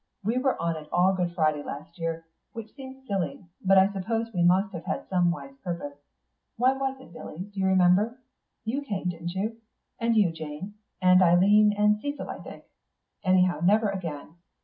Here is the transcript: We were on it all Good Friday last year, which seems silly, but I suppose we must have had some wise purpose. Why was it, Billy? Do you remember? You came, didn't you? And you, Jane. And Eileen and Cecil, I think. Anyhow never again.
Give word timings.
We 0.23 0.39
were 0.39 0.59
on 0.59 0.77
it 0.77 0.89
all 0.91 1.13
Good 1.13 1.35
Friday 1.35 1.61
last 1.61 1.99
year, 1.99 2.25
which 2.53 2.73
seems 2.73 3.05
silly, 3.05 3.45
but 3.63 3.77
I 3.77 3.93
suppose 3.93 4.33
we 4.33 4.41
must 4.41 4.73
have 4.73 4.85
had 4.85 5.07
some 5.07 5.29
wise 5.29 5.53
purpose. 5.63 5.99
Why 6.57 6.73
was 6.75 6.99
it, 6.99 7.13
Billy? 7.13 7.51
Do 7.53 7.59
you 7.59 7.67
remember? 7.67 8.17
You 8.65 8.81
came, 8.81 9.09
didn't 9.09 9.35
you? 9.35 9.57
And 9.99 10.17
you, 10.17 10.31
Jane. 10.31 10.73
And 11.03 11.21
Eileen 11.21 11.71
and 11.77 11.99
Cecil, 11.99 12.31
I 12.31 12.39
think. 12.39 12.63
Anyhow 13.23 13.59
never 13.63 13.89
again. 13.89 14.37